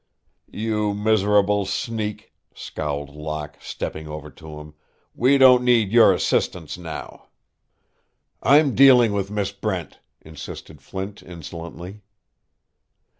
[0.51, 4.73] "You miserable sneak," scowled Locke, stepping over to him,
[5.13, 7.27] "we don't need your assistance now."
[8.41, 12.01] "I'm dealing with Miss Brent," insisted Flint, insolently.